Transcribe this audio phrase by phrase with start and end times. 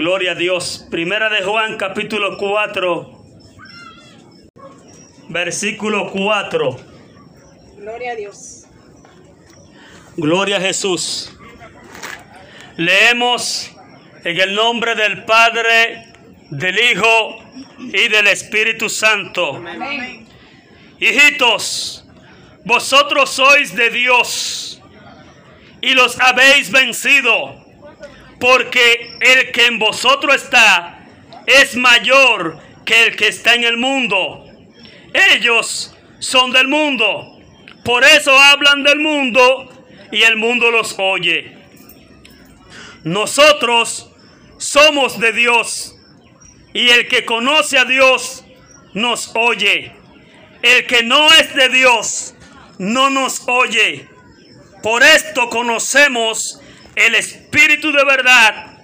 [0.00, 0.86] Gloria a Dios.
[0.90, 3.22] Primera de Juan capítulo 4,
[5.28, 6.76] versículo 4.
[7.76, 8.64] Gloria a Dios.
[10.16, 11.36] Gloria a Jesús.
[12.78, 13.72] Leemos
[14.24, 16.14] en el nombre del Padre,
[16.48, 17.36] del Hijo
[17.76, 19.56] y del Espíritu Santo.
[19.56, 20.26] Amén.
[20.98, 22.06] Hijitos,
[22.64, 24.80] vosotros sois de Dios
[25.82, 27.59] y los habéis vencido,
[28.40, 31.06] porque el que en vosotros está
[31.46, 34.46] es mayor que el que está en el mundo.
[35.32, 37.38] Ellos son del mundo,
[37.84, 39.70] por eso hablan del mundo
[40.10, 41.56] y el mundo los oye.
[43.04, 44.10] Nosotros
[44.58, 45.96] somos de Dios
[46.72, 48.44] y el que conoce a Dios
[48.94, 49.92] nos oye.
[50.62, 52.34] El que no es de Dios
[52.78, 54.08] no nos oye.
[54.82, 56.60] Por esto conocemos
[57.06, 58.78] el espíritu de verdad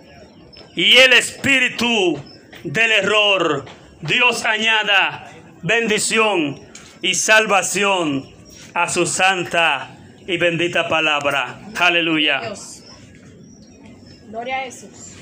[0.75, 2.23] y el espíritu
[2.65, 3.65] del error.
[4.01, 5.31] Dios añada
[5.63, 6.61] bendición
[7.03, 8.29] y salvación
[8.75, 11.61] a su santa y bendita palabra.
[11.79, 12.41] Aleluya.
[12.41, 12.85] Dios.
[14.29, 15.15] Gloria a Jesús.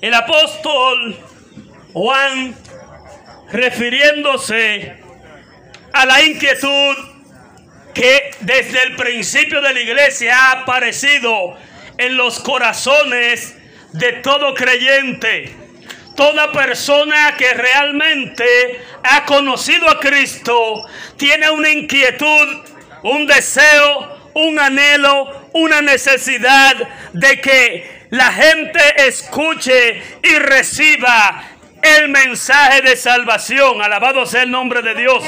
[0.00, 1.16] El apóstol
[1.92, 2.54] Juan,
[3.50, 4.96] refiriéndose
[5.92, 7.11] a la inquietud
[7.94, 11.56] que desde el principio de la iglesia ha aparecido
[11.98, 13.54] en los corazones
[13.92, 15.54] de todo creyente,
[16.16, 20.86] toda persona que realmente ha conocido a Cristo,
[21.16, 22.64] tiene una inquietud,
[23.02, 26.76] un deseo, un anhelo, una necesidad
[27.12, 31.44] de que la gente escuche y reciba
[31.82, 33.82] el mensaje de salvación.
[33.82, 35.22] Alabado sea el nombre de Dios.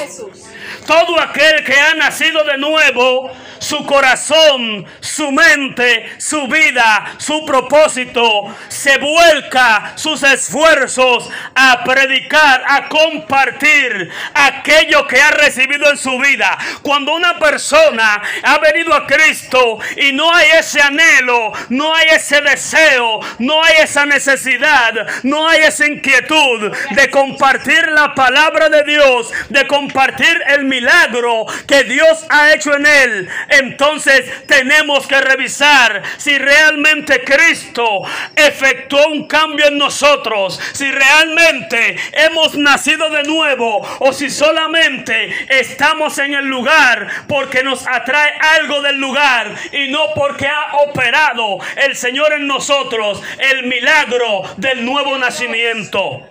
[0.86, 8.54] Todo aquel que ha nacido de nuevo, su corazón, su mente, su vida, su propósito,
[8.68, 16.58] se vuelca sus esfuerzos a predicar, a compartir aquello que ha recibido en su vida.
[16.82, 22.40] Cuando una persona ha venido a Cristo y no hay ese anhelo, no hay ese
[22.42, 24.92] deseo, no hay esa necesidad,
[25.22, 31.82] no hay esa inquietud de compartir la palabra de Dios, de compartir el milagro que
[31.82, 38.02] Dios ha hecho en él, entonces tenemos que revisar si realmente Cristo
[38.36, 46.18] efectuó un cambio en nosotros, si realmente hemos nacido de nuevo o si solamente estamos
[46.18, 51.96] en el lugar porque nos atrae algo del lugar y no porque ha operado el
[51.96, 56.22] Señor en nosotros el milagro del nuevo nacimiento.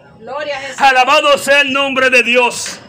[0.78, 2.80] Alabado sea el nombre de Dios.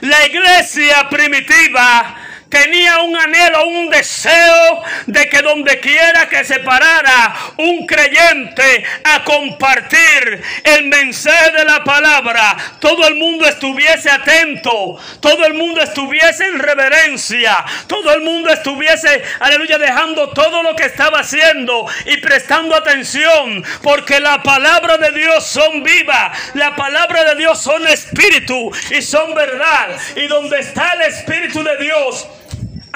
[0.00, 2.16] La iglesia primitiva
[2.48, 9.24] tenía un anhelo, un deseo de que donde quiera que se parara un creyente a
[9.24, 16.44] compartir el mensaje de la palabra, todo el mundo estuviese atento, todo el mundo estuviese
[16.44, 22.74] en reverencia, todo el mundo estuviese, aleluya, dejando todo lo que estaba haciendo y prestando
[22.74, 29.02] atención, porque la palabra de Dios son viva, la palabra de Dios son espíritu y
[29.02, 32.26] son verdad, y donde está el espíritu de Dios,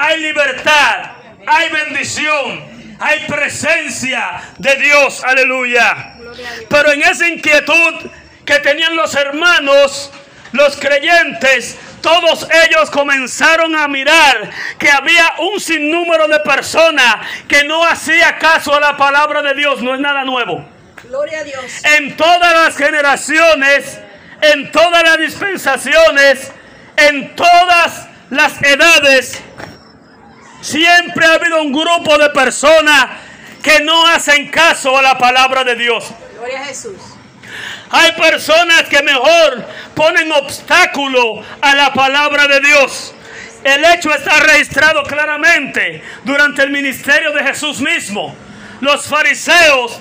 [0.02, 1.12] hay libertad,
[1.46, 6.14] hay bendición, hay presencia de Dios, aleluya.
[6.68, 8.10] Pero en esa inquietud
[8.44, 10.10] que tenían los hermanos,
[10.50, 17.84] los creyentes, todos ellos comenzaron a mirar que había un sinnúmero de personas que no
[17.84, 20.66] hacía caso a la palabra de Dios, no es nada nuevo.
[21.04, 21.84] Gloria a Dios.
[21.96, 24.00] En todas las generaciones,
[24.40, 26.50] en todas las dispensaciones,
[26.96, 29.42] en todas las edades,
[30.62, 33.08] siempre ha habido un grupo de personas
[33.62, 36.06] que no hacen caso a la palabra de Dios.
[36.34, 36.96] Gloria a Jesús.
[37.90, 43.14] Hay personas que mejor ponen obstáculo a la palabra de Dios.
[43.62, 48.34] El hecho está registrado claramente durante el ministerio de Jesús mismo.
[48.80, 50.00] Los fariseos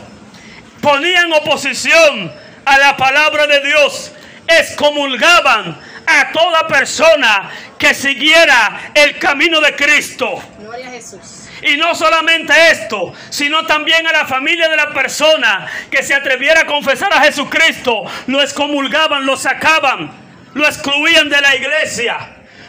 [0.82, 2.34] ponían oposición
[2.66, 4.12] a la palabra de Dios,
[4.48, 5.78] excomulgaban
[6.20, 10.42] a toda persona que siguiera el camino de Cristo.
[10.60, 11.50] Gloria a Jesús.
[11.62, 16.62] Y no solamente esto, sino también a la familia de la persona que se atreviera
[16.62, 20.12] a confesar a Jesucristo, lo excomulgaban, lo sacaban,
[20.54, 22.18] lo excluían de la iglesia,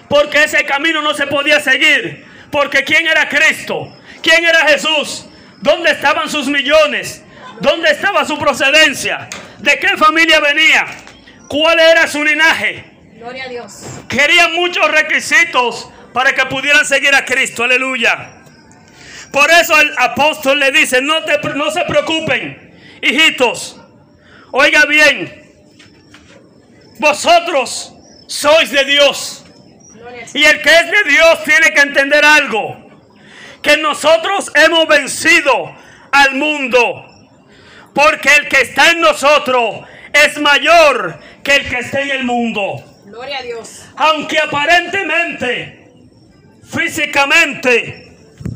[0.08, 3.96] porque ese camino no se podía seguir, porque ¿quién era Cristo?
[4.22, 5.26] ¿Quién era Jesús?
[5.62, 7.22] ¿Dónde estaban sus millones?
[7.60, 9.28] ¿Dónde estaba su procedencia?
[9.58, 10.86] ¿De qué familia venía?
[11.48, 12.91] ¿Cuál era su linaje?
[13.22, 13.84] Gloria a Dios.
[14.08, 17.62] Querían muchos requisitos para que pudieran seguir a Cristo.
[17.62, 18.32] Aleluya.
[19.30, 23.80] Por eso el apóstol le dice, no, te, no se preocupen, hijitos.
[24.50, 25.40] Oiga bien,
[26.98, 27.94] vosotros
[28.26, 29.44] sois de Dios.
[30.34, 32.76] Y el que es de Dios tiene que entender algo.
[33.62, 35.76] Que nosotros hemos vencido
[36.10, 37.06] al mundo.
[37.94, 42.88] Porque el que está en nosotros es mayor que el que está en el mundo.
[43.12, 43.82] Gloria a Dios.
[43.96, 45.86] Aunque aparentemente,
[46.64, 48.10] físicamente,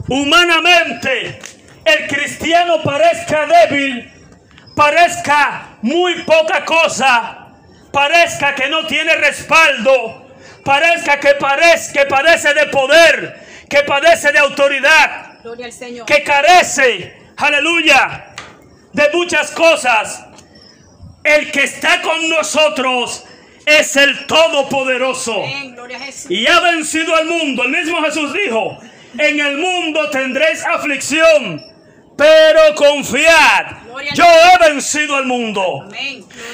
[0.09, 1.39] humanamente,
[1.85, 4.11] el cristiano parezca débil,
[4.75, 7.49] parezca muy poca cosa,
[7.93, 10.27] parezca que no tiene respaldo,
[10.65, 16.07] parezca que, parece, que padece de poder, que padece de autoridad, Gloria al Señor.
[16.07, 18.29] que carece, aleluya,
[18.95, 20.25] de muchas cosas.
[21.23, 23.27] El que está con nosotros
[23.67, 25.43] es el Todopoderoso
[26.29, 27.65] y ha vencido al mundo.
[27.65, 28.79] El mismo Jesús dijo,
[29.19, 31.61] en el mundo tendréis aflicción,
[32.17, 33.67] pero confiad,
[34.15, 35.89] yo he vencido al mundo.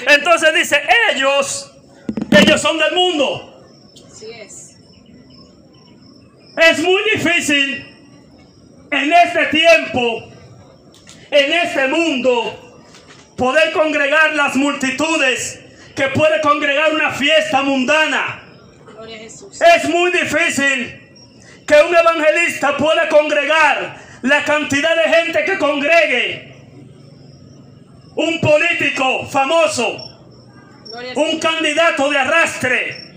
[0.09, 0.82] Entonces dice,
[1.12, 1.70] ellos,
[2.31, 3.62] ellos son del mundo.
[6.56, 7.88] Es muy difícil
[8.91, 10.31] en este tiempo,
[11.31, 12.82] en este mundo,
[13.37, 15.62] poder congregar las multitudes
[16.02, 18.43] que puede congregar una fiesta mundana.
[19.76, 21.00] Es muy difícil
[21.64, 26.54] que un evangelista pueda congregar la cantidad de gente que congregue
[28.16, 29.96] un político famoso,
[31.14, 33.12] un candidato de arrastre.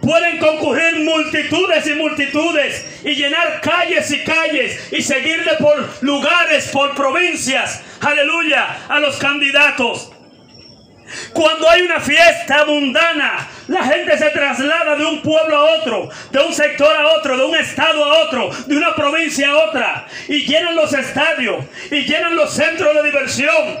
[0.00, 6.94] Pueden concurrir multitudes y multitudes y llenar calles y calles y seguirle por lugares, por
[6.94, 10.12] provincias, aleluya, a los candidatos.
[11.32, 16.38] Cuando hay una fiesta mundana, la gente se traslada de un pueblo a otro, de
[16.38, 20.46] un sector a otro, de un estado a otro, de una provincia a otra, y
[20.46, 23.78] llenan los estadios, y llenan los centros de diversión,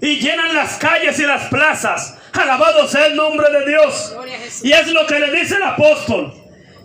[0.00, 2.16] y llenan las calles y las plazas.
[2.32, 4.16] Alabado sea el nombre de Dios.
[4.62, 6.32] Y es lo que le dice el apóstol.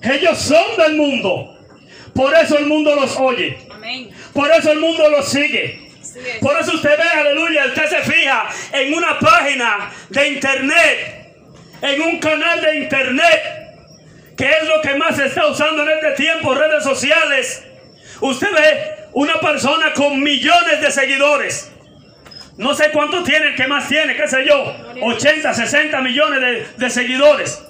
[0.02, 1.60] Ellos son del mundo.
[2.16, 3.58] Por eso el mundo los oye.
[4.34, 5.92] Por eso el mundo los sigue.
[6.42, 11.36] Por eso usted ve, aleluya, usted se fija en una página de internet,
[11.82, 13.42] en un canal de internet,
[14.38, 17.64] que es lo que más se está usando en este tiempo, redes sociales.
[18.22, 21.72] Usted ve una persona con millones de seguidores.
[22.58, 26.68] No sé cuánto tiene el que más tiene, qué sé yo, 80, 60 millones de,
[26.78, 27.64] de seguidores.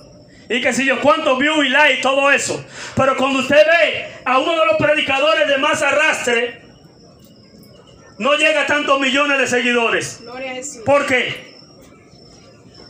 [0.50, 2.64] Y qué sé yo, cuántos views y likes, todo eso.
[2.96, 6.63] Pero cuando usted ve a uno de los predicadores de más arrastre,
[8.18, 10.22] no llega a tantos millones de seguidores.
[10.86, 11.54] ¿Por qué?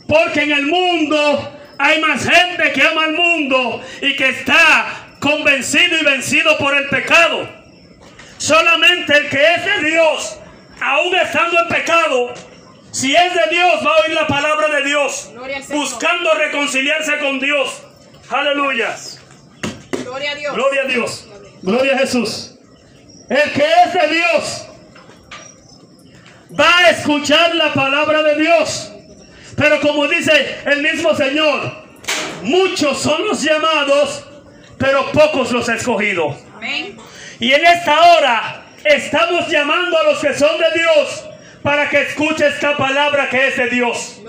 [0.06, 5.98] Porque en el mundo hay más gente que ama al mundo y que está convencido
[5.98, 7.48] y vencido por el pecado.
[8.38, 10.38] Solamente el que es de Dios,
[10.80, 12.34] aún estando en pecado,
[12.90, 15.32] si es de Dios, va a oír la palabra de Dios,
[15.70, 17.82] buscando reconciliarse con Dios.
[18.30, 18.94] Aleluya.
[19.90, 20.54] Gloria a Dios.
[20.54, 21.28] Gloria a Dios.
[21.62, 22.54] Gloria a Jesús.
[23.28, 24.63] El que es de Dios
[26.58, 28.92] va a escuchar la palabra de Dios.
[29.56, 31.84] Pero como dice el mismo Señor,
[32.42, 34.24] muchos son los llamados,
[34.78, 36.36] pero pocos los escogidos.
[37.40, 41.24] Y en esta hora estamos llamando a los que son de Dios
[41.62, 44.20] para que escuche esta palabra que es de Dios.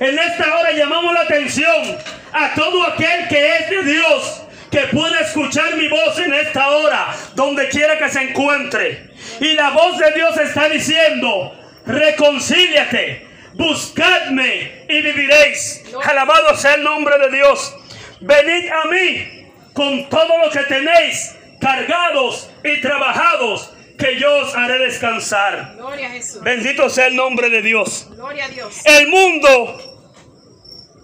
[0.00, 1.98] En esta hora llamamos la atención
[2.32, 7.14] a todo aquel que es de Dios, que pueda escuchar mi voz en esta hora,
[7.34, 9.10] donde quiera que se encuentre.
[9.40, 15.84] Y la voz de Dios está diciendo, reconcíliate, buscadme y viviréis.
[16.04, 17.74] Alabado sea el nombre de Dios.
[18.20, 24.78] Venid a mí con todo lo que tenéis, cargados y trabajados, que yo os haré
[24.78, 25.74] descansar.
[25.76, 26.42] Gloria a Jesús.
[26.42, 28.08] Bendito sea el nombre de Dios.
[28.10, 28.84] Gloria a Dios.
[28.84, 29.96] El mundo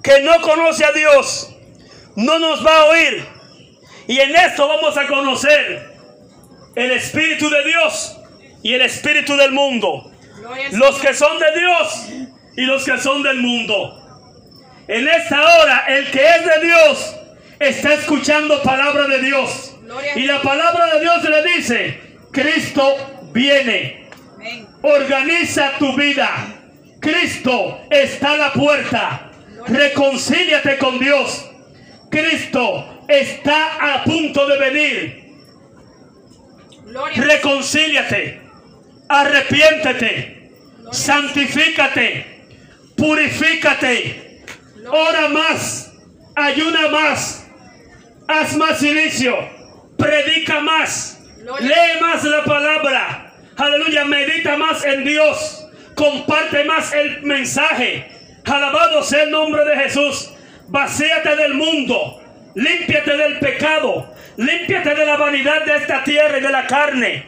[0.02, 1.54] que no conoce a Dios
[2.16, 3.26] no nos va a oír.
[4.08, 5.92] Y en esto vamos a conocer
[6.74, 8.18] el Espíritu de Dios
[8.62, 10.11] y el Espíritu del mundo.
[10.72, 12.08] Los que son de Dios
[12.56, 13.98] y los que son del mundo.
[14.88, 17.16] En esta hora, el que es de Dios
[17.58, 19.76] está escuchando palabra de Dios.
[20.16, 22.00] Y la palabra de Dios le dice,
[22.32, 24.08] Cristo viene.
[24.82, 26.28] Organiza tu vida.
[27.00, 29.30] Cristo está a la puerta.
[29.66, 31.48] Reconcíliate con Dios.
[32.10, 35.22] Cristo está a punto de venir.
[37.16, 38.41] Reconcíliate.
[39.12, 40.48] Arrepiéntete.
[40.90, 42.46] Santifícate.
[42.96, 44.42] Purifícate.
[44.88, 45.92] Ora más.
[46.34, 47.46] Ayuna más.
[48.26, 49.36] Haz más silicio.
[49.98, 51.20] Predica más.
[51.60, 53.34] Lee más la palabra.
[53.58, 54.06] Aleluya.
[54.06, 55.66] Medita más en Dios.
[55.94, 58.10] Comparte más el mensaje.
[58.46, 60.30] Alabado sea el nombre de Jesús.
[60.68, 62.22] Vacíate del mundo.
[62.54, 64.14] Límpiate del pecado.
[64.38, 67.26] Límpiate de la vanidad de esta tierra y de la carne.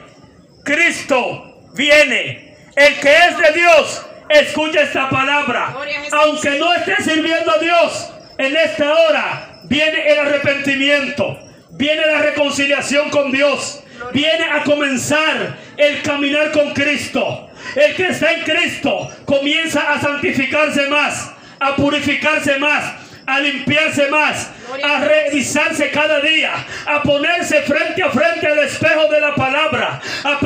[0.64, 2.54] Cristo viene.
[2.74, 5.76] El que es de Dios, escucha esta palabra.
[6.12, 11.38] Aunque no esté sirviendo a Dios, en esta hora viene el arrepentimiento.
[11.70, 13.82] Viene la reconciliación con Dios.
[14.12, 17.48] Viene a comenzar el caminar con Cristo.
[17.74, 24.50] El que está en Cristo comienza a santificarse más, a purificarse más, a limpiarse más,
[24.82, 26.52] a revisarse cada día,
[26.86, 30.38] a ponerse frente a frente al espejo de la palabra, a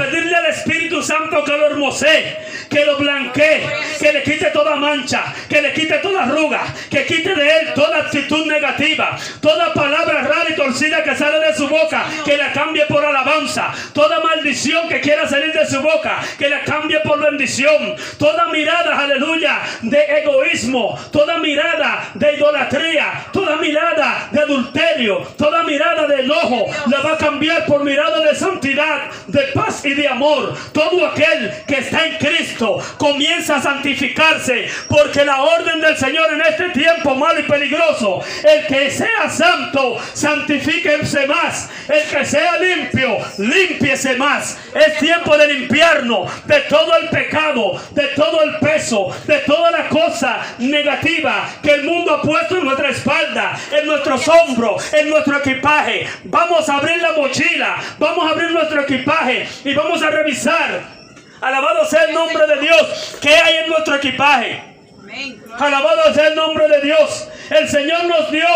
[1.28, 1.68] Santo que lo
[2.68, 3.66] que lo blanquee,
[3.98, 7.98] que le quite toda mancha, que le quite toda arruga, que quite de él toda
[7.98, 12.84] actitud negativa, toda palabra rara y torcida que sale de su boca, que la cambie
[12.86, 17.96] por alabanza, toda maldición que quiera salir de su boca, que la cambie por bendición,
[18.18, 26.06] toda mirada, aleluya, de egoísmo, toda mirada de idolatría, toda mirada de adulterio, toda mirada
[26.06, 30.54] de enojo, la va a cambiar por mirada de santidad, de paz y de amor.
[30.72, 32.57] Todo aquel que está en Cristo
[32.96, 38.66] comienza a santificarse, porque la orden del Señor en este tiempo malo y peligroso, el
[38.66, 44.58] que sea santo, santifíquense más, el que sea limpio, límpiese más.
[44.74, 49.88] Es tiempo de limpiarnos de todo el pecado, de todo el peso, de toda la
[49.88, 55.38] cosa negativa que el mundo ha puesto en nuestra espalda, en nuestros hombros, en nuestro
[55.38, 56.06] equipaje.
[56.24, 60.97] Vamos a abrir la mochila, vamos a abrir nuestro equipaje y vamos a revisar.
[61.40, 63.16] Alabado sea el nombre de Dios.
[63.20, 64.62] ¿Qué hay en nuestro equipaje?
[65.58, 67.28] Alabado sea el nombre de Dios.
[67.50, 68.46] El Señor nos dio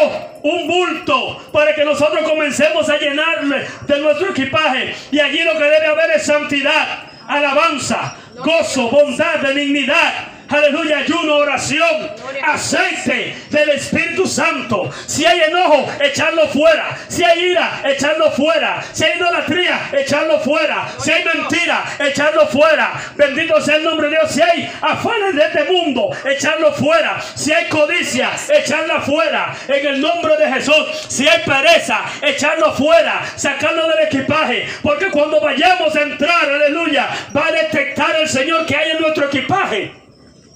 [0.43, 4.95] un bulto para que nosotros comencemos a llenarle de nuestro equipaje.
[5.11, 10.32] Y allí lo que debe haber es santidad, alabanza, gozo, bondad, benignidad.
[10.53, 12.11] Aleluya, ayuno, oración,
[12.47, 14.91] aceite del Espíritu Santo.
[15.07, 16.95] Si hay enojo, echarlo fuera.
[17.09, 18.85] Si hay ira, echarlo fuera.
[18.93, 20.89] Si hay idolatría, echarlo fuera.
[20.99, 22.93] Si hay mentira, echarlo fuera.
[23.17, 24.31] Bendito sea el nombre de Dios.
[24.31, 27.19] Si hay afanes de este mundo, echarlo fuera.
[27.35, 29.55] Si hay codicia, echarla fuera.
[29.69, 31.07] En el nombre de Jesús.
[31.09, 33.23] Si hay pereza, echarlo fuera.
[33.37, 34.69] Sacarlo del equipaje.
[34.83, 39.25] Porque cuando vayamos a entrar, aleluya, va a detectar el Señor que hay en nuestro
[39.29, 40.02] equipaje.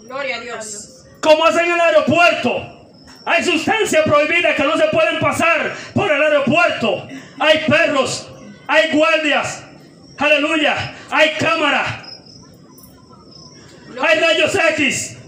[0.07, 1.05] Gloria a Dios.
[1.21, 2.73] Como hacen en el aeropuerto.
[3.25, 7.09] Hay sustancias prohibidas que no se pueden pasar por el aeropuerto.
[7.41, 8.31] Hay perros,
[8.69, 9.65] hay guardias.
[10.19, 10.95] Aleluya.
[11.11, 12.05] Hay cámara.
[14.01, 15.19] Hay rayos X.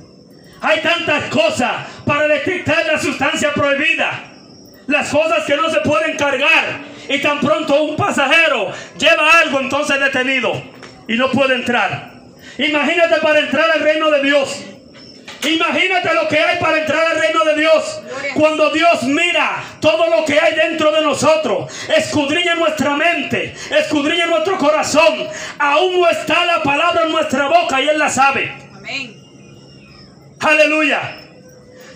[0.61, 4.25] Hay tantas cosas para detectar la sustancia prohibida.
[4.87, 6.81] Las cosas que no se pueden cargar.
[7.09, 10.53] Y tan pronto un pasajero lleva algo entonces detenido
[11.09, 12.18] y no puede entrar.
[12.59, 14.65] Imagínate para entrar al reino de Dios.
[15.45, 18.03] Imagínate lo que hay para entrar al reino de Dios.
[18.35, 24.59] Cuando Dios mira todo lo que hay dentro de nosotros, escudriña nuestra mente, escudriña nuestro
[24.59, 25.29] corazón.
[25.59, 28.53] Aún no está la palabra en nuestra boca y Él la sabe.
[28.75, 29.17] Amén.
[30.41, 31.21] Aleluya.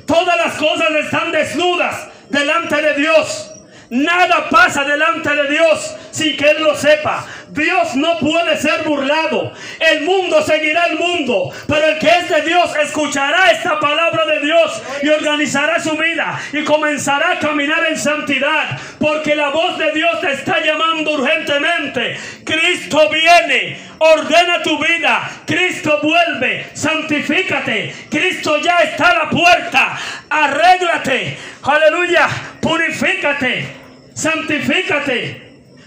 [0.07, 3.50] Todas las cosas están desnudas delante de Dios.
[3.90, 7.26] Nada pasa delante de Dios sin que Él lo sepa.
[7.52, 9.52] Dios no puede ser burlado.
[9.78, 11.50] El mundo seguirá el mundo.
[11.68, 16.40] Pero el que es de Dios escuchará esta palabra de Dios y organizará su vida
[16.54, 18.78] y comenzará a caminar en santidad.
[18.99, 22.18] Porque la voz de Dios te está llamando urgentemente.
[22.42, 23.78] Cristo viene.
[23.99, 25.30] Ordena tu vida.
[25.47, 26.68] Cristo vuelve.
[26.73, 27.94] Santifícate.
[28.11, 29.99] Cristo ya está a la puerta.
[30.30, 31.37] Arréglate.
[31.64, 32.28] Aleluya.
[32.62, 33.76] Purifícate.
[34.14, 35.42] Santifícate.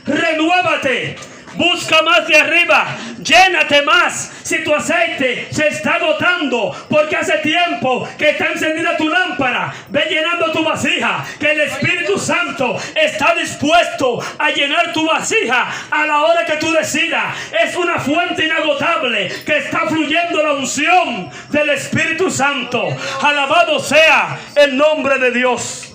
[0.06, 1.35] Renuévate.
[1.58, 4.32] Busca más de arriba, llénate más.
[4.44, 10.06] Si tu aceite se está agotando, porque hace tiempo que está encendida tu lámpara, ve
[10.10, 11.26] llenando tu vasija.
[11.40, 16.72] Que el Espíritu Santo está dispuesto a llenar tu vasija a la hora que tú
[16.72, 17.36] decidas.
[17.64, 22.86] Es una fuente inagotable que está fluyendo la unción del Espíritu Santo.
[23.22, 25.94] Alabado sea el nombre de Dios.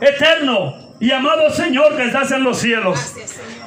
[0.00, 3.14] Eterno y amado Señor que estás en los cielos.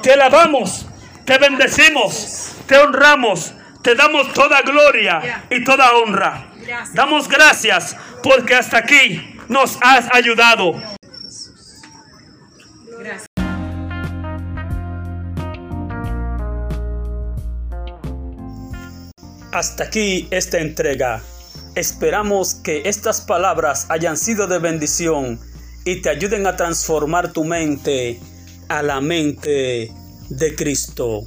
[0.02, 0.85] Te alabamos,
[1.26, 3.52] te bendecimos, te honramos,
[3.82, 6.52] te damos toda gloria y toda honra.
[6.94, 10.80] Damos gracias porque hasta aquí nos has ayudado.
[12.98, 13.26] Gracias.
[19.52, 21.22] Hasta aquí esta entrega.
[21.74, 25.40] Esperamos que estas palabras hayan sido de bendición
[25.84, 28.20] y te ayuden a transformar tu mente
[28.68, 29.92] a la mente
[30.28, 31.26] de Cristo.